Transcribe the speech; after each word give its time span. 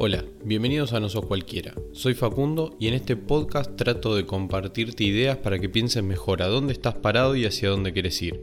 Hola, 0.00 0.24
bienvenidos 0.44 0.92
a 0.92 1.00
No 1.00 1.08
Sos 1.08 1.26
Cualquiera. 1.26 1.74
Soy 1.90 2.14
Facundo 2.14 2.76
y 2.78 2.86
en 2.86 2.94
este 2.94 3.16
podcast 3.16 3.74
trato 3.74 4.14
de 4.14 4.26
compartirte 4.26 5.02
ideas 5.02 5.38
para 5.38 5.58
que 5.58 5.68
pienses 5.68 6.04
mejor 6.04 6.40
a 6.40 6.46
dónde 6.46 6.72
estás 6.72 6.94
parado 6.94 7.34
y 7.34 7.44
hacia 7.44 7.70
dónde 7.70 7.92
quieres 7.92 8.22
ir. 8.22 8.40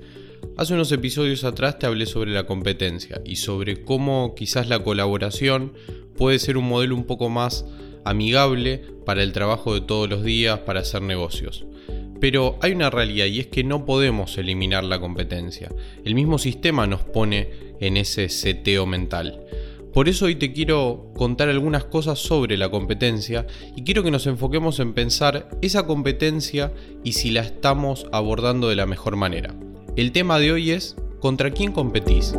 Hace 0.58 0.74
unos 0.74 0.92
episodios 0.92 1.46
atrás 1.46 1.80
te 1.80 1.86
hablé 1.86 2.08
sobre 2.08 2.34
la 2.34 2.46
competencia 2.46 3.22
y 3.24 3.38
sobre 3.38 3.86
cómo 3.86 4.36
quizás 4.36 4.68
la 4.68 4.84
colaboración 4.84 5.72
puede 6.18 6.40
ser 6.40 6.58
un 6.58 6.68
modelo 6.68 6.94
un 6.94 7.06
poco 7.06 7.30
más 7.30 7.66
amigable 8.04 8.82
para 9.06 9.24
el 9.24 9.32
trabajo 9.32 9.74
de 9.74 9.80
todos 9.80 10.10
los 10.10 10.26
días, 10.26 10.60
para 10.60 10.82
hacer 10.82 11.04
negocios. 11.04 11.66
Pero 12.20 12.60
hay 12.62 12.74
una 12.74 12.90
realidad 12.90 13.28
y 13.28 13.40
es 13.40 13.48
que 13.48 13.64
no 13.64 13.86
podemos 13.86 14.38
eliminar 14.38 14.84
la 14.84 15.00
competencia. 15.00 15.72
El 16.04 16.16
mismo 16.16 16.38
sistema 16.38 16.86
nos 16.86 17.04
pone 17.04 17.50
en 17.80 17.96
ese 17.96 18.28
seteo 18.28 18.86
mental. 18.86 19.40
Por 19.96 20.10
eso 20.10 20.26
hoy 20.26 20.36
te 20.36 20.52
quiero 20.52 21.14
contar 21.16 21.48
algunas 21.48 21.86
cosas 21.86 22.20
sobre 22.20 22.58
la 22.58 22.70
competencia 22.70 23.48
y 23.78 23.84
quiero 23.84 24.04
que 24.04 24.12
nos 24.12 24.28
enfoquemos 24.28 24.82
en 24.82 24.94
pensar 24.94 25.48
esa 25.62 25.88
competencia 25.88 26.74
y 27.06 27.14
si 27.14 27.32
la 27.32 27.40
estamos 27.40 28.06
abordando 28.12 28.68
de 28.68 28.76
la 28.76 28.88
mejor 28.88 29.16
manera. 29.16 29.56
El 29.96 30.12
tema 30.12 30.38
de 30.38 30.52
hoy 30.52 30.72
es 30.72 30.98
¿contra 31.22 31.52
quién 31.52 31.72
competís? 31.72 32.36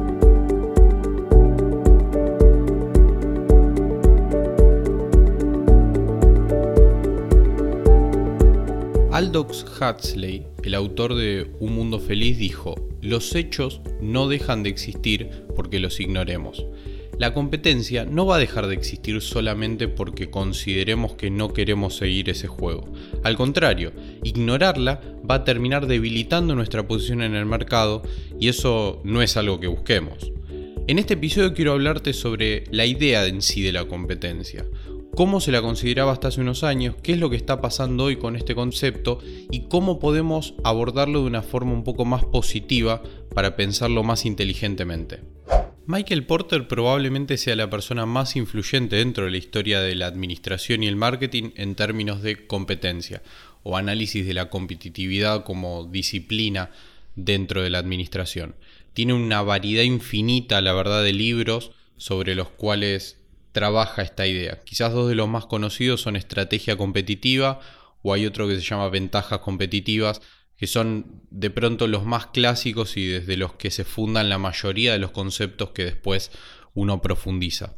Aldous 9.13 9.65
Huxley, 9.81 10.47
el 10.63 10.75
autor 10.75 11.15
de 11.15 11.51
Un 11.59 11.75
Mundo 11.75 12.01
Feliz, 12.01 12.37
dijo, 12.37 12.75
los 13.01 13.35
hechos 13.35 13.81
no 14.03 14.29
dejan 14.29 14.63
de 14.63 14.69
existir 14.69 15.31
porque 15.57 15.81
los 15.81 16.01
ignoremos. 16.01 16.67
La 17.19 17.33
competencia 17.33 18.05
no 18.05 18.27
va 18.27 18.37
a 18.37 18.39
dejar 18.39 18.67
de 18.67 18.75
existir 18.75 19.23
solamente 19.23 19.89
porque 19.89 20.29
consideremos 20.29 21.15
que 21.15 21.31
no 21.31 21.55
queremos 21.55 21.97
seguir 21.97 22.29
ese 22.29 22.47
juego. 22.47 22.93
Al 23.25 23.39
contrario, 23.39 23.93
ignorarla 24.23 25.01
va 25.29 25.37
a 25.37 25.45
terminar 25.45 25.87
debilitando 25.87 26.55
nuestra 26.55 26.87
posición 26.87 27.23
en 27.23 27.35
el 27.35 27.47
mercado 27.47 28.03
y 28.39 28.49
eso 28.49 29.01
no 29.03 29.23
es 29.23 29.39
algo 29.39 29.61
que 29.61 29.67
busquemos. 29.67 30.31
En 30.89 30.99
este 30.99 31.15
episodio 31.15 31.55
quiero 31.55 31.73
hablarte 31.73 32.13
sobre 32.13 32.65
la 32.71 32.85
idea 32.85 33.25
en 33.25 33.41
sí 33.41 33.63
de 33.63 33.73
la 33.73 33.87
competencia, 33.87 34.67
cómo 35.17 35.41
se 35.41 35.53
la 35.53 35.63
consideraba 35.63 36.13
hasta 36.13 36.29
hace 36.29 36.43
unos 36.43 36.65
años, 36.65 36.97
qué 37.03 37.13
es 37.13 37.19
lo 37.19 37.31
que 37.31 37.37
está 37.37 37.63
pasando 37.63 38.05
hoy 38.05 38.17
con 38.17 38.37
este 38.37 38.55
concepto 38.55 39.21
y 39.51 39.69
cómo 39.69 39.99
podemos 39.99 40.55
abordarlo 40.65 41.23
de 41.23 41.29
una 41.29 41.43
forma 41.43 41.73
un 41.73 41.83
poco 41.83 42.05
más 42.05 42.27
positiva 42.27 43.03
para 43.35 43.57
pensarlo 43.57 44.03
más 44.03 44.27
inteligentemente. 44.27 45.21
Michael 45.89 46.27
Porter 46.27 46.67
probablemente 46.67 47.39
sea 47.39 47.55
la 47.55 47.71
persona 47.71 48.07
más 48.07 48.35
influyente 48.35 48.97
dentro 48.97 49.25
de 49.25 49.31
la 49.31 49.37
historia 49.37 49.81
de 49.81 49.95
la 49.95 50.07
administración 50.07 50.83
y 50.83 50.89
el 50.89 50.97
marketing 50.97 51.51
en 51.55 51.77
términos 51.77 52.23
de 52.23 52.49
competencia 52.49 53.23
o 53.63 53.77
análisis 53.77 54.27
de 54.27 54.35
la 54.35 54.51
competitividad 54.51 55.45
como 55.45 55.85
disciplina 55.85 56.73
dentro 57.15 57.63
de 57.63 57.71
la 57.71 57.79
administración. 57.79 58.57
Tiene 58.95 59.13
una 59.13 59.43
variedad 59.43 59.85
infinita, 59.85 60.61
la 60.61 60.73
verdad, 60.73 61.05
de 61.05 61.13
libros 61.13 61.71
sobre 61.97 62.35
los 62.35 62.49
cuales 62.49 63.21
trabaja 63.53 64.03
esta 64.03 64.27
idea. 64.27 64.63
Quizás 64.65 64.93
dos 64.93 65.09
de 65.09 65.15
los 65.15 65.29
más 65.29 65.47
conocidos 65.47 66.01
son 66.01 66.17
Estrategia 66.17 66.77
Competitiva 66.77 67.61
o 68.03 68.13
hay 68.13 68.27
otro 68.27 68.49
que 68.49 68.57
se 68.57 68.63
llama 68.63 68.89
Ventajas 68.89 69.39
Competitivas, 69.39 70.21
que 70.57 70.67
son 70.67 71.23
de 71.31 71.51
pronto 71.51 71.87
los 71.87 72.05
más 72.05 72.29
clásicos 72.29 72.97
y 72.97 73.07
desde 73.07 73.37
los 73.37 73.55
que 73.55 73.71
se 73.71 73.85
fundan 73.85 74.29
la 74.29 74.39
mayoría 74.39 74.93
de 74.93 74.99
los 74.99 75.11
conceptos 75.11 75.71
que 75.71 75.85
después 75.85 76.31
uno 76.75 77.03
profundiza. 77.03 77.77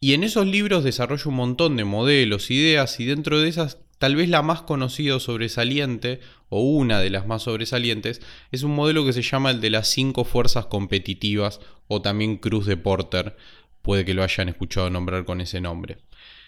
Y 0.00 0.12
en 0.14 0.24
esos 0.24 0.46
libros 0.46 0.84
desarrolla 0.84 1.28
un 1.28 1.36
montón 1.36 1.76
de 1.76 1.84
modelos, 1.84 2.50
ideas, 2.50 3.00
y 3.00 3.06
dentro 3.06 3.40
de 3.40 3.48
esas, 3.48 3.78
tal 3.98 4.14
vez 4.14 4.28
la 4.28 4.42
más 4.42 4.62
conocida 4.62 5.16
o 5.16 5.20
sobresaliente, 5.20 6.20
o 6.48 6.60
una 6.60 7.00
de 7.00 7.10
las 7.10 7.26
más 7.26 7.44
sobresalientes, 7.44 8.20
es 8.52 8.62
un 8.62 8.74
modelo 8.74 9.06
que 9.06 9.12
se 9.12 9.22
llama 9.22 9.50
el 9.50 9.60
de 9.60 9.70
las 9.70 9.88
cinco 9.88 10.24
fuerzas 10.24 10.66
competitivas, 10.66 11.60
o 11.88 12.02
también 12.02 12.36
Cruz 12.36 12.66
de 12.66 12.76
Porter, 12.76 13.36
puede 13.80 14.04
que 14.04 14.14
lo 14.14 14.22
hayan 14.22 14.48
escuchado 14.48 14.90
nombrar 14.90 15.24
con 15.24 15.40
ese 15.40 15.60
nombre. 15.60 15.98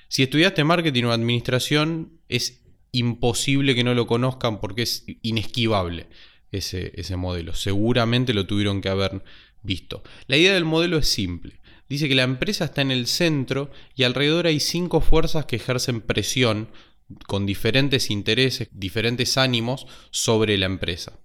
Si 0.09 0.23
estudiaste 0.23 0.65
marketing 0.65 1.05
o 1.05 1.13
administración, 1.13 2.21
es 2.29 2.63
imposible 2.93 3.75
que 3.75 3.85
no 3.85 3.95
lo 3.95 4.07
conozcan 4.07 4.61
porque 4.61 4.83
es 4.83 5.05
inesquivable 5.23 6.09
ese, 6.53 6.93
ese 6.95 7.17
modelo. 7.17 7.55
Seguramente 7.55 8.35
lo 8.35 8.47
tuvieron 8.47 8.81
que 8.81 8.89
haber 8.89 9.23
visto. 9.63 10.03
La 10.27 10.37
idea 10.37 10.55
del 10.55 10.65
modelo 10.65 10.99
es 10.99 11.09
simple. 11.09 11.61
Dice 11.89 12.09
que 12.09 12.15
la 12.15 12.23
empresa 12.23 12.67
está 12.67 12.83
en 12.83 12.91
el 12.91 13.07
centro 13.07 13.71
y 13.95 14.03
alrededor 14.03 14.47
hay 14.47 14.61
cinco 14.61 15.01
fuerzas 15.01 15.47
que 15.47 15.57
ejercen 15.57 16.01
presión 16.01 16.69
con 17.27 17.47
diferentes 17.47 18.11
intereses, 18.11 18.69
diferentes 18.73 19.39
ánimos 19.39 19.87
sobre 20.11 20.59
la 20.59 20.67
empresa. 20.67 21.19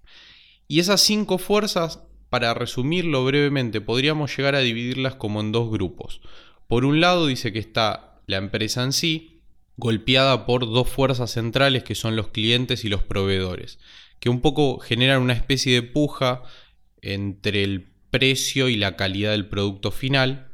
Y 0.67 0.79
esas 0.79 1.01
cinco 1.01 1.37
fuerzas, 1.37 1.99
para 2.29 2.53
resumirlo 2.53 3.25
brevemente, 3.25 3.81
podríamos 3.81 4.35
llegar 4.35 4.55
a 4.55 4.59
dividirlas 4.59 5.15
como 5.15 5.41
en 5.41 5.51
dos 5.51 5.69
grupos. 5.69 6.21
Por 6.67 6.85
un 6.85 7.01
lado 7.01 7.27
dice 7.27 7.51
que 7.51 7.59
está 7.59 8.21
la 8.25 8.37
empresa 8.37 8.83
en 8.83 8.93
sí, 8.93 9.32
golpeada 9.77 10.45
por 10.45 10.65
dos 10.65 10.89
fuerzas 10.89 11.31
centrales 11.31 11.83
que 11.83 11.95
son 11.95 12.15
los 12.15 12.29
clientes 12.29 12.85
y 12.85 12.89
los 12.89 13.03
proveedores, 13.03 13.79
que 14.19 14.29
un 14.29 14.41
poco 14.41 14.79
generan 14.79 15.21
una 15.21 15.33
especie 15.33 15.73
de 15.73 15.83
puja 15.83 16.43
entre 17.01 17.63
el 17.63 17.91
precio 18.11 18.69
y 18.69 18.75
la 18.75 18.95
calidad 18.95 19.31
del 19.31 19.47
producto 19.47 19.91
final. 19.91 20.51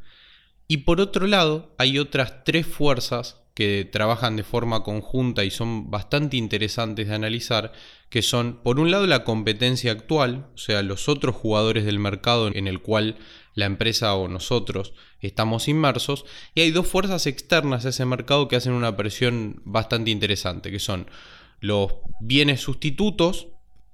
Y 0.68 0.78
por 0.78 1.02
otro 1.02 1.28
lado, 1.28 1.76
hay 1.78 2.00
otras 2.00 2.44
tres 2.44 2.66
fuerzas 2.66 3.42
que 3.54 3.88
trabajan 3.92 4.36
de 4.36 4.44
forma 4.44 4.84
conjunta 4.84 5.44
y 5.44 5.52
son 5.52 5.92
bastante 5.92 6.38
interesantes 6.38 7.08
de 7.08 7.16
analizar, 7.16 7.74
que 8.10 8.22
son, 8.22 8.62
por 8.64 8.80
un 8.80 8.92
lado, 8.92 9.06
la 9.06 9.24
competencia 9.24 9.92
actual, 9.92 10.48
o 10.56 10.58
sea, 10.58 10.82
los 10.82 11.10
otros 11.10 11.36
jugadores 11.36 11.86
del 11.86 12.00
mercado 12.00 12.48
en 12.48 12.68
el 12.68 12.82
cual 12.82 13.18
la 13.56 13.66
empresa 13.66 14.16
o 14.16 14.28
nosotros 14.28 14.94
estamos 15.20 15.68
inmersos, 15.68 16.26
y 16.56 16.62
hay 16.62 16.72
dos 16.72 16.88
fuerzas 16.88 17.28
externas 17.28 17.86
a 17.86 17.90
ese 17.90 18.06
mercado 18.06 18.48
que 18.48 18.56
hacen 18.56 18.74
una 18.74 18.96
presión 18.96 19.62
bastante 19.66 20.12
interesante, 20.12 20.72
que 20.72 20.80
son 20.80 21.08
los 21.60 21.92
bienes 22.22 22.62
sustitutos 22.62 23.48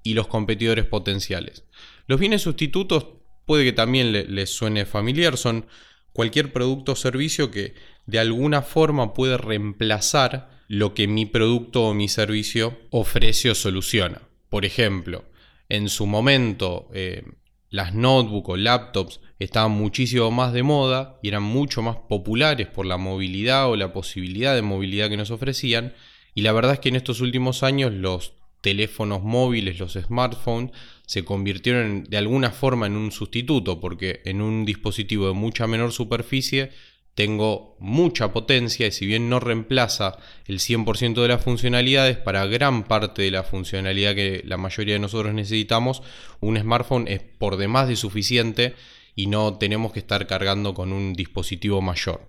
y 0.04 0.14
los 0.14 0.28
competidores 0.28 0.86
potenciales. 0.86 1.64
Los 2.06 2.20
bienes 2.20 2.44
sustitutos 2.44 3.08
puede 3.46 3.64
que 3.64 3.74
también 3.74 4.12
les 4.12 4.50
suene 4.52 4.86
familiar, 4.86 5.38
son 5.38 5.66
cualquier 6.16 6.54
producto 6.54 6.94
o 6.94 6.96
servicio 6.96 7.52
que 7.52 7.76
de 8.06 8.20
alguna 8.20 8.62
forma 8.62 9.14
puede 9.14 9.38
reemplazar 9.38 10.64
lo 10.70 10.94
que 10.94 11.10
mi 11.10 11.26
producto 11.26 11.84
o 11.84 11.94
mi 11.94 12.08
servicio 12.08 12.80
ofrece 12.90 13.52
o 13.52 13.56
soluciona. 13.56 14.22
Por 14.48 14.64
ejemplo, 14.64 15.26
en 15.68 15.90
su 15.90 16.06
momento 16.06 16.90
eh, 16.94 17.24
las 17.70 17.94
notebooks 17.94 18.50
o 18.50 18.56
laptops 18.56 19.20
estaban 19.40 19.74
muchísimo 19.74 20.32
más 20.32 20.54
de 20.54 20.64
moda 20.64 21.20
y 21.22 21.28
eran 21.28 21.44
mucho 21.44 21.82
más 21.82 21.98
populares 22.08 22.68
por 22.68 22.86
la 22.86 22.96
movilidad 22.96 23.70
o 23.70 23.76
la 23.76 23.92
posibilidad 23.92 24.56
de 24.56 24.62
movilidad 24.62 25.10
que 25.10 25.18
nos 25.18 25.32
ofrecían. 25.32 25.96
Y 26.34 26.44
la 26.44 26.54
verdad 26.54 26.76
es 26.76 26.80
que 26.80 26.90
en 26.90 26.96
estos 26.96 27.20
últimos 27.20 27.62
años 27.62 27.92
los 27.92 28.36
teléfonos 28.66 29.22
móviles, 29.22 29.78
los 29.78 29.94
smartphones, 29.94 30.72
se 31.06 31.24
convirtieron 31.24 32.04
de 32.06 32.18
alguna 32.18 32.50
forma 32.50 32.88
en 32.88 32.98
un 32.98 33.12
sustituto, 33.12 33.80
porque 33.80 34.24
en 34.26 34.42
un 34.42 34.66
dispositivo 34.66 35.28
de 35.28 35.34
mucha 35.34 35.68
menor 35.68 35.92
superficie 35.92 36.72
tengo 37.14 37.78
mucha 37.80 38.34
potencia 38.34 38.88
y 38.88 38.92
si 38.92 39.06
bien 39.06 39.30
no 39.30 39.40
reemplaza 39.40 40.18
el 40.48 40.58
100% 40.58 41.22
de 41.22 41.28
las 41.28 41.44
funcionalidades, 41.44 42.18
para 42.18 42.48
gran 42.48 42.86
parte 42.86 43.22
de 43.22 43.30
la 43.30 43.44
funcionalidad 43.44 44.16
que 44.16 44.42
la 44.44 44.58
mayoría 44.58 44.96
de 44.96 45.00
nosotros 45.00 45.32
necesitamos, 45.36 46.02
un 46.40 46.60
smartphone 46.60 47.08
es 47.08 47.22
por 47.22 47.58
demás 47.58 47.88
de 47.88 47.96
suficiente 47.96 48.74
y 49.14 49.28
no 49.28 49.60
tenemos 49.60 49.94
que 49.94 50.00
estar 50.00 50.26
cargando 50.26 50.74
con 50.74 50.92
un 50.92 51.14
dispositivo 51.14 51.84
mayor. 51.84 52.28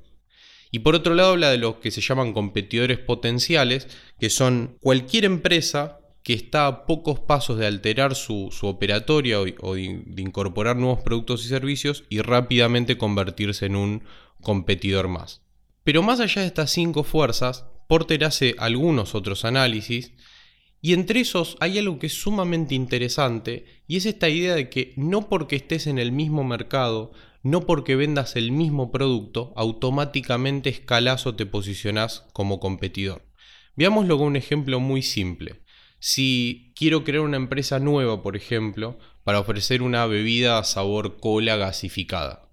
Y 0.70 0.80
por 0.80 0.94
otro 0.94 1.14
lado 1.14 1.30
habla 1.30 1.50
de 1.50 1.56
los 1.56 1.76
que 1.76 1.90
se 1.90 2.02
llaman 2.02 2.34
competidores 2.34 2.98
potenciales, 2.98 3.88
que 4.20 4.28
son 4.28 4.76
cualquier 4.82 5.24
empresa 5.24 6.00
que 6.26 6.32
está 6.32 6.66
a 6.66 6.86
pocos 6.86 7.20
pasos 7.20 7.56
de 7.56 7.68
alterar 7.68 8.16
su, 8.16 8.50
operatoria 8.62 9.38
o, 9.40 9.74
de 9.76 10.22
incorporar 10.22 10.74
nuevos 10.74 11.00
productos 11.04 11.44
y 11.44 11.48
servicios 11.48 12.02
y 12.08 12.20
rápidamente 12.20 12.98
convertirse 12.98 13.66
en 13.66 13.76
un 13.76 14.02
competidor 14.42 15.06
más. 15.06 15.42
Pero 15.84 16.02
más 16.02 16.18
allá 16.18 16.42
de 16.42 16.48
estas 16.48 16.72
cinco 16.72 17.04
fuerzas, 17.04 17.66
Porter 17.86 18.24
hace 18.24 18.56
algunos 18.58 19.14
otros 19.14 19.44
análisis 19.44 20.14
y 20.80 20.94
entre 20.94 21.20
esos 21.20 21.56
hay 21.60 21.78
algo 21.78 22.00
que 22.00 22.08
es 22.08 22.14
sumamente 22.14 22.74
interesante 22.74 23.64
y 23.86 23.96
es 23.96 24.04
esta 24.04 24.28
idea 24.28 24.56
de 24.56 24.68
que 24.68 24.94
no 24.96 25.28
porque 25.28 25.54
estés 25.54 25.86
en 25.86 26.00
el 26.00 26.10
mismo 26.10 26.42
mercado, 26.42 27.12
no 27.44 27.66
porque 27.66 27.94
vendas 27.94 28.34
el 28.34 28.50
mismo 28.50 28.90
producto, 28.90 29.52
automáticamente 29.54 30.70
escalas 30.70 31.24
o 31.28 31.36
te 31.36 31.46
posicionás 31.46 32.24
como 32.32 32.58
competidor. 32.58 33.22
Veámoslo 33.76 34.18
con 34.18 34.26
un 34.26 34.36
ejemplo 34.36 34.80
muy 34.80 35.02
simple. 35.02 35.64
Si 36.08 36.72
quiero 36.76 37.02
crear 37.02 37.24
una 37.24 37.36
empresa 37.36 37.80
nueva, 37.80 38.22
por 38.22 38.36
ejemplo, 38.36 38.96
para 39.24 39.40
ofrecer 39.40 39.82
una 39.82 40.06
bebida 40.06 40.56
a 40.56 40.62
sabor 40.62 41.18
cola 41.18 41.56
gasificada, 41.56 42.48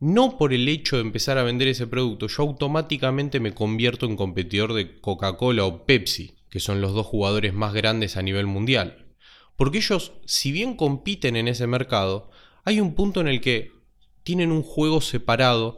no 0.00 0.36
por 0.36 0.52
el 0.52 0.68
hecho 0.68 0.96
de 0.96 1.02
empezar 1.02 1.38
a 1.38 1.44
vender 1.44 1.68
ese 1.68 1.86
producto, 1.86 2.26
yo 2.26 2.42
automáticamente 2.42 3.38
me 3.38 3.54
convierto 3.54 4.04
en 4.04 4.16
competidor 4.16 4.72
de 4.72 5.00
Coca-Cola 5.00 5.64
o 5.64 5.86
Pepsi, 5.86 6.38
que 6.50 6.58
son 6.58 6.80
los 6.80 6.92
dos 6.92 7.06
jugadores 7.06 7.54
más 7.54 7.72
grandes 7.72 8.16
a 8.16 8.22
nivel 8.22 8.48
mundial. 8.48 9.14
Porque 9.54 9.78
ellos, 9.78 10.14
si 10.24 10.50
bien 10.50 10.74
compiten 10.74 11.36
en 11.36 11.46
ese 11.46 11.68
mercado, 11.68 12.32
hay 12.64 12.80
un 12.80 12.96
punto 12.96 13.20
en 13.20 13.28
el 13.28 13.40
que 13.40 13.70
tienen 14.24 14.50
un 14.50 14.64
juego 14.64 15.00
separado 15.00 15.76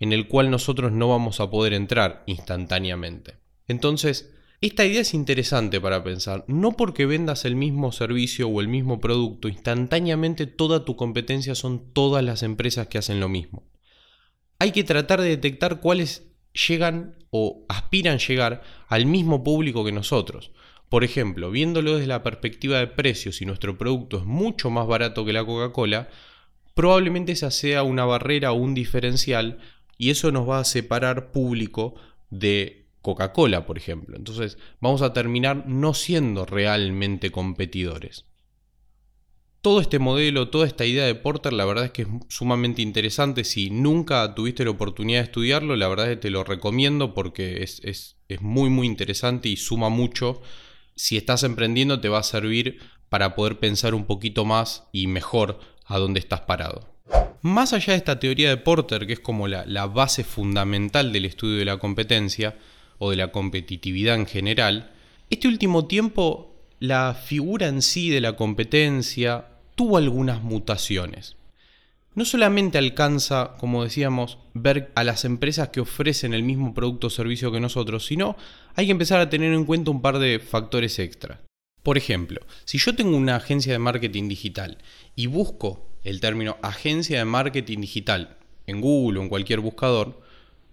en 0.00 0.12
el 0.12 0.26
cual 0.26 0.50
nosotros 0.50 0.90
no 0.90 1.10
vamos 1.10 1.38
a 1.38 1.48
poder 1.48 1.74
entrar 1.74 2.24
instantáneamente. 2.26 3.36
Entonces, 3.68 4.34
esta 4.60 4.84
idea 4.84 5.02
es 5.02 5.14
interesante 5.14 5.80
para 5.80 6.02
pensar, 6.02 6.44
no 6.48 6.72
porque 6.72 7.06
vendas 7.06 7.44
el 7.44 7.54
mismo 7.54 7.92
servicio 7.92 8.48
o 8.48 8.60
el 8.60 8.66
mismo 8.66 8.98
producto, 8.98 9.48
instantáneamente 9.48 10.46
toda 10.46 10.84
tu 10.84 10.96
competencia 10.96 11.54
son 11.54 11.92
todas 11.92 12.24
las 12.24 12.42
empresas 12.42 12.88
que 12.88 12.98
hacen 12.98 13.20
lo 13.20 13.28
mismo. 13.28 13.62
Hay 14.58 14.72
que 14.72 14.82
tratar 14.82 15.20
de 15.20 15.28
detectar 15.28 15.80
cuáles 15.80 16.26
llegan 16.66 17.14
o 17.30 17.64
aspiran 17.68 18.18
llegar 18.18 18.62
al 18.88 19.06
mismo 19.06 19.44
público 19.44 19.84
que 19.84 19.92
nosotros. 19.92 20.50
Por 20.88 21.04
ejemplo, 21.04 21.52
viéndolo 21.52 21.94
desde 21.94 22.08
la 22.08 22.24
perspectiva 22.24 22.78
de 22.78 22.88
precios, 22.88 23.36
si 23.36 23.46
nuestro 23.46 23.78
producto 23.78 24.18
es 24.18 24.24
mucho 24.24 24.70
más 24.70 24.88
barato 24.88 25.24
que 25.24 25.34
la 25.34 25.44
Coca-Cola, 25.44 26.08
probablemente 26.74 27.32
esa 27.32 27.52
sea 27.52 27.84
una 27.84 28.04
barrera 28.06 28.50
o 28.50 28.56
un 28.56 28.74
diferencial 28.74 29.58
y 29.98 30.10
eso 30.10 30.32
nos 30.32 30.48
va 30.48 30.58
a 30.58 30.64
separar 30.64 31.30
público 31.30 31.94
de 32.30 32.87
Coca-Cola, 33.02 33.66
por 33.66 33.78
ejemplo. 33.78 34.16
Entonces 34.16 34.58
vamos 34.80 35.02
a 35.02 35.12
terminar 35.12 35.64
no 35.66 35.94
siendo 35.94 36.46
realmente 36.46 37.30
competidores. 37.30 38.24
Todo 39.60 39.80
este 39.80 39.98
modelo, 39.98 40.50
toda 40.50 40.66
esta 40.66 40.86
idea 40.86 41.04
de 41.04 41.16
Porter, 41.16 41.52
la 41.52 41.64
verdad 41.64 41.86
es 41.86 41.90
que 41.90 42.02
es 42.02 42.08
sumamente 42.28 42.80
interesante. 42.80 43.42
Si 43.44 43.70
nunca 43.70 44.34
tuviste 44.34 44.64
la 44.64 44.70
oportunidad 44.70 45.20
de 45.20 45.24
estudiarlo, 45.24 45.74
la 45.76 45.88
verdad 45.88 46.10
es 46.10 46.16
que 46.16 46.22
te 46.22 46.30
lo 46.30 46.44
recomiendo 46.44 47.12
porque 47.12 47.62
es, 47.62 47.80
es 47.82 48.40
muy 48.40 48.70
muy 48.70 48.86
interesante 48.86 49.48
y 49.48 49.56
suma 49.56 49.88
mucho. 49.88 50.40
Si 50.94 51.16
estás 51.16 51.42
emprendiendo 51.42 52.00
te 52.00 52.08
va 52.08 52.18
a 52.18 52.22
servir 52.22 52.78
para 53.08 53.34
poder 53.34 53.58
pensar 53.58 53.94
un 53.94 54.04
poquito 54.04 54.44
más 54.44 54.84
y 54.92 55.06
mejor 55.06 55.58
a 55.86 55.98
dónde 55.98 56.20
estás 56.20 56.42
parado. 56.42 56.86
Más 57.40 57.72
allá 57.72 57.92
de 57.92 57.98
esta 57.98 58.18
teoría 58.18 58.50
de 58.50 58.56
Porter, 58.56 59.06
que 59.06 59.14
es 59.14 59.20
como 59.20 59.48
la, 59.48 59.64
la 59.64 59.86
base 59.86 60.24
fundamental 60.24 61.12
del 61.12 61.24
estudio 61.24 61.56
de 61.56 61.64
la 61.64 61.78
competencia, 61.78 62.56
o 62.98 63.10
de 63.10 63.16
la 63.16 63.32
competitividad 63.32 64.16
en 64.16 64.26
general, 64.26 64.92
este 65.30 65.48
último 65.48 65.86
tiempo 65.86 66.54
la 66.80 67.14
figura 67.14 67.66
en 67.66 67.82
sí 67.82 68.10
de 68.10 68.20
la 68.20 68.36
competencia 68.36 69.46
tuvo 69.74 69.96
algunas 69.96 70.42
mutaciones. 70.42 71.36
No 72.14 72.24
solamente 72.24 72.78
alcanza, 72.78 73.54
como 73.58 73.84
decíamos, 73.84 74.38
ver 74.54 74.90
a 74.94 75.04
las 75.04 75.24
empresas 75.24 75.68
que 75.68 75.80
ofrecen 75.80 76.34
el 76.34 76.42
mismo 76.42 76.74
producto 76.74 77.08
o 77.08 77.10
servicio 77.10 77.52
que 77.52 77.60
nosotros, 77.60 78.06
sino 78.06 78.36
hay 78.74 78.86
que 78.86 78.92
empezar 78.92 79.20
a 79.20 79.30
tener 79.30 79.52
en 79.52 79.64
cuenta 79.64 79.90
un 79.90 80.02
par 80.02 80.18
de 80.18 80.40
factores 80.40 80.98
extra. 80.98 81.40
Por 81.82 81.96
ejemplo, 81.96 82.40
si 82.64 82.78
yo 82.78 82.94
tengo 82.94 83.16
una 83.16 83.36
agencia 83.36 83.72
de 83.72 83.78
marketing 83.78 84.28
digital 84.28 84.78
y 85.14 85.26
busco 85.26 85.88
el 86.02 86.20
término 86.20 86.56
agencia 86.62 87.18
de 87.18 87.24
marketing 87.24 87.80
digital 87.80 88.36
en 88.66 88.80
Google 88.80 89.20
o 89.20 89.22
en 89.22 89.28
cualquier 89.28 89.60
buscador, 89.60 90.20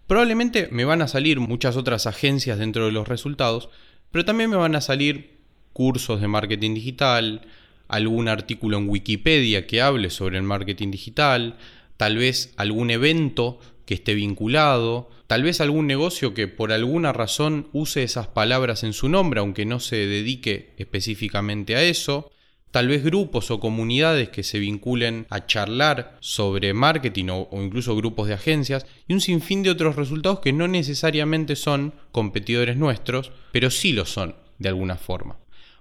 Probablemente 0.07 0.69
me 0.71 0.85
van 0.85 1.01
a 1.01 1.07
salir 1.07 1.39
muchas 1.39 1.77
otras 1.77 2.05
agencias 2.05 2.59
dentro 2.59 2.85
de 2.85 2.91
los 2.91 3.07
resultados, 3.07 3.69
pero 4.11 4.23
también 4.23 4.49
me 4.49 4.55
van 4.55 4.75
a 4.75 4.81
salir 4.81 5.39
cursos 5.73 6.21
de 6.21 6.27
marketing 6.27 6.75
digital, 6.75 7.41
algún 7.87 8.27
artículo 8.27 8.77
en 8.77 8.87
Wikipedia 8.87 9.67
que 9.67 9.81
hable 9.81 10.09
sobre 10.09 10.37
el 10.37 10.43
marketing 10.43 10.91
digital, 10.91 11.57
tal 11.97 12.17
vez 12.17 12.53
algún 12.57 12.91
evento 12.91 13.59
que 13.85 13.95
esté 13.95 14.13
vinculado, 14.13 15.09
tal 15.27 15.43
vez 15.43 15.59
algún 15.59 15.87
negocio 15.87 16.33
que 16.33 16.47
por 16.47 16.71
alguna 16.71 17.13
razón 17.13 17.67
use 17.73 18.03
esas 18.03 18.27
palabras 18.27 18.83
en 18.83 18.93
su 18.93 19.09
nombre, 19.09 19.39
aunque 19.39 19.65
no 19.65 19.79
se 19.79 19.95
dedique 19.95 20.73
específicamente 20.77 21.75
a 21.75 21.83
eso, 21.83 22.31
tal 22.75 22.89
vez 22.89 23.05
grupos 23.05 23.51
o 23.51 23.61
comunidades 23.61 24.27
que 24.27 24.43
se 24.43 24.59
vinculen 24.59 25.27
a 25.29 25.45
charlar 25.45 26.17
sobre 26.19 26.73
marketing 26.73 27.27
o, 27.29 27.47
incluso 27.53 27.95
grupos 27.95 28.27
de 28.27 28.33
agencias 28.33 28.85
y 29.07 29.13
un 29.13 29.21
sinfín 29.21 29.63
de 29.63 29.69
otros 29.69 29.95
resultados 29.95 30.41
que 30.41 30.51
no 30.51 30.67
necesariamente 30.67 31.55
son 31.55 31.93
competidores 32.11 32.75
nuestros, 32.75 33.31
pero 33.53 33.69
sí 33.69 33.93
lo 33.93 34.03
son 34.03 34.35
de 34.59 34.67
alguna 34.67 34.97
forma. 34.97 35.37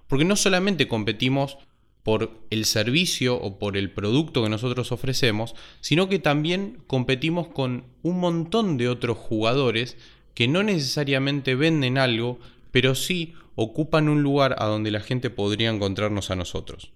Porque 0.07 0.23
no 0.23 0.37
solamente 0.37 0.87
competimos 0.87 1.57
por 2.01 2.31
el 2.49 2.63
servicio 2.63 3.35
o 3.41 3.59
por 3.59 3.75
el 3.75 3.91
producto 3.91 4.41
que 4.41 4.49
nosotros 4.49 4.93
ofrecemos, 4.93 5.53
sino 5.81 6.07
que 6.07 6.19
también 6.19 6.81
competimos 6.87 7.49
con 7.49 7.87
un 8.03 8.21
montón 8.21 8.77
de 8.77 8.87
otros 8.87 9.17
jugadores 9.17 9.97
que 10.33 10.47
no 10.47 10.63
necesariamente 10.63 11.55
venden 11.55 11.97
algo, 11.97 12.39
pero 12.75 12.93
sí 12.93 13.35
ocupan 13.55 14.09
un 14.09 14.21
lugar 14.21 14.57
a 14.59 14.65
donde 14.65 14.91
la 14.91 14.99
gente 14.99 15.29
podría 15.29 15.69
encontrarnos 15.69 16.29
a 16.29 16.35
nosotros. 16.35 16.91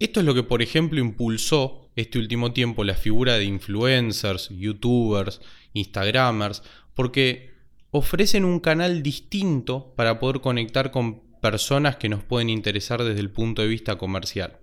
Esto 0.00 0.18
es 0.18 0.26
lo 0.26 0.34
que, 0.34 0.42
por 0.42 0.62
ejemplo, 0.62 0.98
impulsó 0.98 1.88
este 1.94 2.18
último 2.18 2.52
tiempo 2.52 2.82
la 2.82 2.94
figura 2.96 3.34
de 3.34 3.44
influencers, 3.44 4.48
youtubers, 4.48 5.40
instagramers, 5.74 6.64
porque 6.94 7.52
ofrecen 7.92 8.44
un 8.44 8.58
canal 8.58 9.04
distinto 9.04 9.94
para 9.94 10.18
poder 10.18 10.40
conectar 10.40 10.90
con 10.90 11.20
personas 11.40 11.94
que 11.94 12.08
nos 12.08 12.24
pueden 12.24 12.50
interesar 12.50 13.04
desde 13.04 13.20
el 13.20 13.30
punto 13.30 13.62
de 13.62 13.68
vista 13.68 13.98
comercial. 13.98 14.58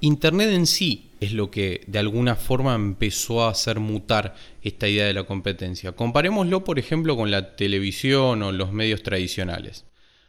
Internet 0.00 0.50
en 0.50 0.66
sí 0.66 1.10
es 1.20 1.32
lo 1.32 1.50
que 1.50 1.80
de 1.86 1.98
alguna 1.98 2.36
forma 2.36 2.74
empezó 2.74 3.44
a 3.44 3.50
hacer 3.50 3.80
mutar 3.80 4.34
esta 4.60 4.86
idea 4.88 5.06
de 5.06 5.14
la 5.14 5.24
competencia. 5.24 5.92
Comparémoslo, 5.92 6.64
por 6.64 6.78
ejemplo, 6.78 7.16
con 7.16 7.30
la 7.30 7.56
televisión 7.56 8.42
o 8.42 8.52
los 8.52 8.72
medios 8.72 9.02
tradicionales. 9.02 9.86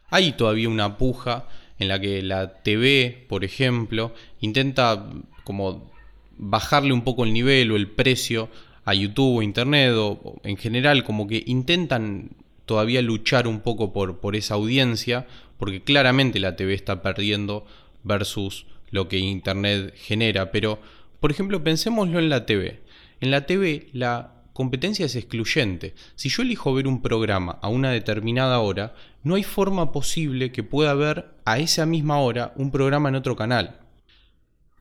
Hay 0.09 0.31
todavía 0.33 0.69
una 0.69 0.97
puja 0.97 1.49
en 1.79 1.89
la 1.89 1.99
que 1.99 2.23
la 2.23 2.63
TV, 2.63 3.25
por 3.27 3.43
ejemplo, 3.43 4.13
intenta 4.39 5.09
como 5.43 5.91
bajarle 6.37 6.93
un 6.93 7.03
poco 7.03 7.25
el 7.25 7.33
nivel 7.33 7.69
o 7.73 7.75
el 7.75 7.89
precio 7.89 8.47
a 8.85 8.93
YouTube 8.93 9.39
o 9.39 9.41
Internet 9.41 9.95
o, 9.97 10.39
en 10.45 10.55
general 10.55 11.03
como 11.03 11.27
que 11.27 11.43
intentan 11.45 12.29
todavía 12.65 13.01
luchar 13.01 13.47
un 13.47 13.59
poco 13.59 13.91
por, 13.91 14.19
por 14.21 14.37
esa 14.37 14.53
audiencia 14.53 15.27
porque 15.57 15.83
claramente 15.83 16.39
la 16.39 16.55
TV 16.55 16.73
está 16.73 17.01
perdiendo 17.01 17.65
versus 18.03 18.65
lo 18.89 19.07
que 19.07 19.17
Internet 19.17 19.93
genera. 19.95 20.51
Pero, 20.51 20.79
por 21.19 21.31
ejemplo, 21.31 21.63
pensémoslo 21.63 22.19
en 22.19 22.29
la 22.29 22.45
TV. 22.45 22.81
En 23.19 23.31
la 23.31 23.45
TV 23.45 23.89
la 23.93 24.43
competencia 24.53 25.05
es 25.05 25.15
excluyente. 25.15 25.93
Si 26.15 26.29
yo 26.29 26.41
elijo 26.41 26.73
ver 26.73 26.87
un 26.87 27.01
programa 27.01 27.59
a 27.61 27.69
una 27.69 27.91
determinada 27.91 28.59
hora, 28.59 28.95
no 29.23 29.35
hay 29.35 29.43
forma 29.43 29.91
posible 29.91 30.51
que 30.51 30.63
pueda 30.63 30.93
ver 30.95 31.35
a 31.45 31.59
esa 31.59 31.85
misma 31.85 32.19
hora 32.19 32.53
un 32.55 32.71
programa 32.71 33.09
en 33.09 33.15
otro 33.15 33.35
canal. 33.35 33.81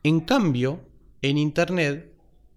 En 0.03 0.21
cambio, 0.21 0.81
en 1.21 1.37
Internet 1.37 2.11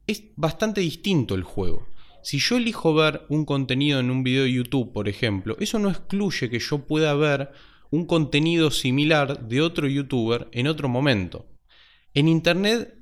es 0.07 0.25
bastante 0.37 0.80
distinto 0.80 1.35
el 1.35 1.42
juego. 1.42 1.87
Si 2.23 2.38
yo 2.38 2.57
elijo 2.57 2.95
ver 2.95 3.26
un 3.28 3.45
contenido 3.45 4.00
en 4.00 4.11
un 4.11 4.23
video 4.23 4.45
de 4.45 4.52
YouTube, 4.52 4.92
por 4.92 5.09
ejemplo, 5.09 5.57
eso 5.61 5.78
no 5.78 5.90
excluye 5.90 6.50
que 6.50 6.59
yo 6.59 6.87
pueda 6.87 7.14
ver 7.14 7.52
un 7.90 8.06
contenido 8.06 8.70
similar 8.70 9.49
de 9.49 9.61
otro 9.61 9.88
youtuber 9.88 10.49
en 10.52 10.66
otro 10.66 10.88
momento. 10.88 11.47
En 12.14 12.28
Internet 12.28 12.94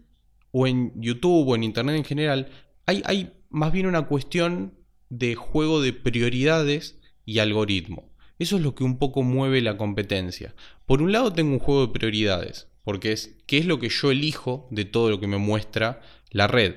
o 0.51 0.67
en 0.67 0.93
YouTube 1.01 1.49
o 1.49 1.55
en 1.55 1.63
Internet 1.63 1.97
en 1.97 2.05
general 2.05 2.49
hay, 2.87 3.03
hay 3.05 3.33
más 3.51 3.73
bien 3.73 3.87
una 3.87 4.07
cuestión 4.07 4.75
de 5.11 5.35
juego 5.35 5.81
de 5.81 5.93
prioridades 5.93 6.99
y 7.25 7.39
algoritmo. 7.39 8.13
Eso 8.39 8.57
es 8.57 8.63
lo 8.63 8.75
que 8.75 8.85
un 8.85 8.99
poco 8.99 9.23
mueve 9.23 9.61
la 9.61 9.77
competencia. 9.77 10.55
Por 10.87 11.03
un 11.03 11.13
lado 11.13 11.33
tengo 11.33 11.53
un 11.53 11.59
juego 11.59 11.87
de 11.87 11.93
prioridades, 11.93 12.69
porque 12.85 13.13
es 13.13 13.37
qué 13.47 13.59
es 13.59 13.67
lo 13.67 13.79
que 13.79 13.89
yo 13.89 14.11
elijo 14.11 14.69
de 14.71 14.85
todo 14.85 15.11
lo 15.11 15.21
que 15.21 15.27
me 15.27 15.39
muestra 15.39 16.01
la 16.31 16.47
red. 16.47 16.77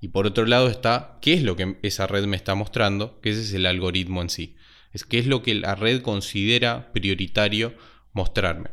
Y 0.00 0.08
por 0.08 0.26
otro 0.26 0.46
lado 0.46 0.68
está 0.68 1.18
qué 1.20 1.34
es 1.34 1.42
lo 1.42 1.56
que 1.56 1.78
esa 1.82 2.06
red 2.06 2.24
me 2.26 2.36
está 2.36 2.54
mostrando, 2.54 3.20
que 3.20 3.30
ese 3.30 3.42
es 3.42 3.52
el 3.52 3.66
algoritmo 3.66 4.22
en 4.22 4.30
sí. 4.30 4.56
Es 4.94 5.04
qué 5.04 5.18
es 5.18 5.26
lo 5.26 5.42
que 5.42 5.54
la 5.54 5.74
red 5.74 6.00
considera 6.00 6.92
prioritario 6.92 7.74
mostrarme. 8.14 8.70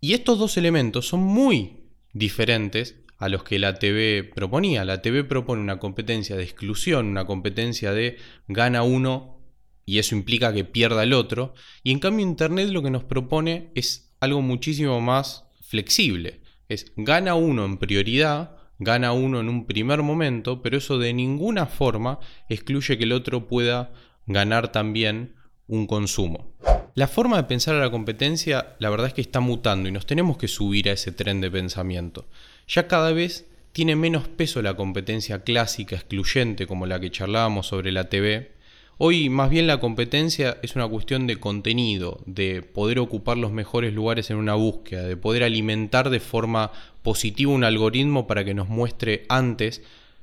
Y 0.00 0.14
estos 0.14 0.38
dos 0.38 0.56
elementos 0.56 1.08
son 1.08 1.20
muy 1.20 1.90
diferentes 2.12 2.96
a 3.18 3.28
los 3.28 3.42
que 3.42 3.58
la 3.58 3.74
TV 3.74 4.24
proponía. 4.24 4.84
La 4.84 5.02
TV 5.02 5.24
propone 5.24 5.60
una 5.60 5.80
competencia 5.80 6.36
de 6.36 6.44
exclusión, 6.44 7.06
una 7.06 7.26
competencia 7.26 7.92
de 7.92 8.16
gana 8.46 8.84
uno 8.84 9.38
y 9.84 9.98
eso 9.98 10.14
implica 10.14 10.52
que 10.52 10.64
pierda 10.64 11.02
el 11.02 11.12
otro. 11.12 11.54
Y 11.82 11.90
en 11.90 11.98
cambio 11.98 12.24
Internet 12.24 12.68
lo 12.70 12.82
que 12.82 12.90
nos 12.90 13.04
propone 13.04 13.72
es 13.74 14.14
algo 14.20 14.40
muchísimo 14.40 15.00
más 15.00 15.44
flexible. 15.62 16.42
Es 16.68 16.92
gana 16.96 17.34
uno 17.34 17.64
en 17.64 17.78
prioridad, 17.78 18.56
gana 18.78 19.12
uno 19.12 19.40
en 19.40 19.48
un 19.48 19.66
primer 19.66 20.02
momento, 20.02 20.62
pero 20.62 20.78
eso 20.78 20.98
de 20.98 21.12
ninguna 21.12 21.66
forma 21.66 22.20
excluye 22.48 22.98
que 22.98 23.04
el 23.04 23.12
otro 23.12 23.48
pueda 23.48 23.92
ganar 24.28 24.70
también 24.70 25.34
un 25.66 25.86
consumo. 25.86 26.46
La 26.94 27.08
forma 27.08 27.36
de 27.36 27.44
pensar 27.44 27.74
a 27.76 27.80
la 27.80 27.90
competencia, 27.90 28.76
la 28.78 28.90
verdad 28.90 29.08
es 29.08 29.14
que 29.14 29.20
está 29.20 29.40
mutando 29.40 29.88
y 29.88 29.92
nos 29.92 30.06
tenemos 30.06 30.36
que 30.36 30.48
subir 30.48 30.88
a 30.88 30.92
ese 30.92 31.12
tren 31.12 31.40
de 31.40 31.50
pensamiento. 31.50 32.26
Ya 32.66 32.88
cada 32.88 33.12
vez 33.12 33.46
tiene 33.72 33.96
menos 33.96 34.28
peso 34.28 34.62
la 34.62 34.74
competencia 34.74 35.42
clásica 35.44 35.96
excluyente 35.96 36.66
como 36.66 36.86
la 36.86 36.98
que 37.00 37.10
charlábamos 37.10 37.68
sobre 37.68 37.92
la 37.92 38.08
TV. 38.08 38.52
Hoy 38.96 39.28
más 39.28 39.48
bien 39.48 39.68
la 39.68 39.78
competencia 39.78 40.58
es 40.62 40.74
una 40.74 40.88
cuestión 40.88 41.28
de 41.28 41.38
contenido, 41.38 42.20
de 42.26 42.62
poder 42.62 42.98
ocupar 42.98 43.38
los 43.38 43.52
mejores 43.52 43.94
lugares 43.94 44.30
en 44.30 44.36
una 44.36 44.54
búsqueda, 44.54 45.04
de 45.04 45.16
poder 45.16 45.44
alimentar 45.44 46.10
de 46.10 46.18
forma 46.18 46.72
positiva 47.02 47.52
un 47.52 47.62
algoritmo 47.62 48.26
para 48.26 48.44
que 48.44 48.54
nos 48.54 48.68
muestre 48.68 49.24
antes 49.28 49.82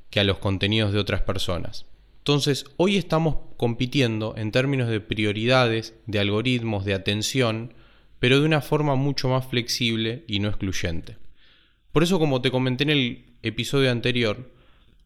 que 0.09 0.19
a 0.19 0.25
los 0.25 0.39
contenidos 0.39 0.91
de 0.91 0.99
otras 0.99 1.21
personas. 1.21 1.85
Entonces, 2.27 2.65
hoy 2.77 2.97
estamos 2.97 3.37
compitiendo 3.55 4.33
en 4.35 4.51
términos 4.51 4.89
de 4.89 4.99
prioridades, 4.99 5.93
de 6.07 6.17
algoritmos, 6.17 6.83
de 6.83 6.95
atención, 6.95 7.75
pero 8.17 8.39
de 8.39 8.47
una 8.47 8.61
forma 8.61 8.95
mucho 8.95 9.29
más 9.29 9.45
flexible 9.45 10.23
y 10.27 10.39
no 10.39 10.49
excluyente. 10.49 11.17
Por 11.91 12.01
eso, 12.01 12.17
como 12.17 12.41
te 12.41 12.49
comenté 12.49 12.83
en 12.85 12.89
el 12.89 13.25
episodio 13.43 13.91
anterior, 13.91 14.51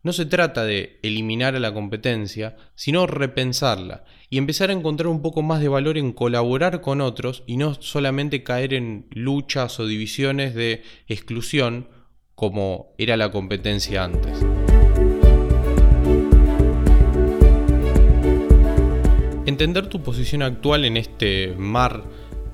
no 0.01 0.13
se 0.13 0.27
trata 0.27 0.63
de 0.63 0.97
eliminar 1.03 1.57
a 1.57 1.59
la 1.59 1.73
competencia, 1.73 2.55
sino 2.73 3.05
repensarla 3.05 4.05
y 4.29 4.38
empezar 4.38 4.69
a 4.69 4.73
encontrar 4.73 5.07
un 5.07 5.21
poco 5.21 5.41
más 5.41 5.59
de 5.59 5.67
valor 5.67 5.97
en 5.97 6.13
colaborar 6.13 6.79
con 6.79 7.01
otros 7.01 7.43
y 7.45 7.57
no 7.57 7.73
solamente 7.73 8.43
caer 8.43 8.73
en 8.73 9.07
luchas 9.09 9.77
o 9.81 9.88
divisiones 9.88 10.55
de 10.55 10.83
exclusión 11.09 11.89
como 12.33 12.93
era 12.97 13.17
la 13.17 13.29
competencia 13.29 14.05
antes. 14.05 14.39
Entender 19.49 19.87
tu 19.87 20.03
posición 20.03 20.43
actual 20.43 20.85
en 20.85 20.95
este 20.95 21.55
mar 21.57 22.03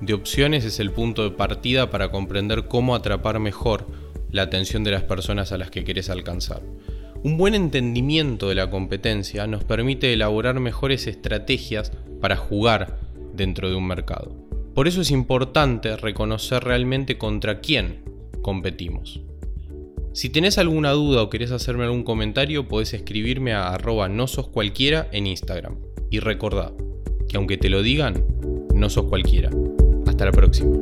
de 0.00 0.14
opciones 0.14 0.64
es 0.64 0.80
el 0.80 0.92
punto 0.92 1.24
de 1.24 1.30
partida 1.30 1.90
para 1.90 2.10
comprender 2.10 2.68
cómo 2.68 2.94
atrapar 2.94 3.38
mejor 3.38 3.86
la 4.30 4.40
atención 4.40 4.82
de 4.82 4.92
las 4.92 5.02
personas 5.02 5.52
a 5.52 5.58
las 5.58 5.70
que 5.70 5.84
querés 5.84 6.08
alcanzar. 6.08 6.62
Un 7.22 7.36
buen 7.36 7.54
entendimiento 7.54 8.48
de 8.48 8.54
la 8.54 8.70
competencia 8.70 9.46
nos 9.46 9.62
permite 9.62 10.10
elaborar 10.14 10.58
mejores 10.58 11.06
estrategias 11.06 11.92
para 12.22 12.38
jugar 12.38 12.98
dentro 13.34 13.68
de 13.68 13.74
un 13.74 13.86
mercado. 13.86 14.34
Por 14.74 14.88
eso 14.88 15.02
es 15.02 15.10
importante 15.10 15.98
reconocer 15.98 16.64
realmente 16.64 17.18
contra 17.18 17.60
quién 17.60 18.04
competimos. 18.40 19.20
Si 20.14 20.30
tenés 20.30 20.56
alguna 20.56 20.92
duda 20.92 21.22
o 21.22 21.28
querés 21.28 21.50
hacerme 21.50 21.84
algún 21.84 22.04
comentario, 22.04 22.66
podés 22.66 22.94
escribirme 22.94 23.52
a 23.52 23.68
arroba 23.68 24.08
no 24.08 24.26
sos 24.26 24.48
cualquiera 24.48 25.10
en 25.12 25.26
Instagram. 25.26 25.76
Y 26.08 26.20
recordá 26.20 26.72
que 27.28 27.36
aunque 27.36 27.56
te 27.56 27.68
lo 27.68 27.82
digan, 27.82 28.24
no 28.74 28.90
sos 28.90 29.06
cualquiera. 29.06 29.50
Hasta 30.06 30.24
la 30.24 30.32
próxima. 30.32 30.76